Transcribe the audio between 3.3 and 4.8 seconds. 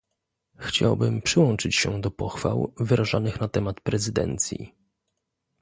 na temat prezydencji